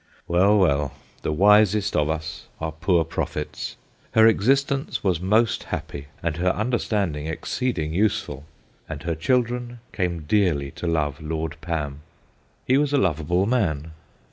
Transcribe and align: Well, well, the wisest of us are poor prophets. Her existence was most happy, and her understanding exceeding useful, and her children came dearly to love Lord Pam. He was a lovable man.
Well, 0.27 0.57
well, 0.57 0.93
the 1.21 1.31
wisest 1.31 1.95
of 1.95 2.09
us 2.09 2.47
are 2.59 2.71
poor 2.71 3.03
prophets. 3.05 3.75
Her 4.13 4.25
existence 4.25 5.03
was 5.03 5.19
most 5.19 5.65
happy, 5.65 6.07
and 6.23 6.37
her 6.37 6.49
understanding 6.55 7.27
exceeding 7.27 7.93
useful, 7.93 8.45
and 8.89 9.03
her 9.03 9.13
children 9.13 9.79
came 9.93 10.23
dearly 10.23 10.71
to 10.71 10.87
love 10.87 11.21
Lord 11.21 11.55
Pam. 11.61 11.99
He 12.65 12.79
was 12.79 12.93
a 12.93 12.97
lovable 12.97 13.45
man. 13.45 13.91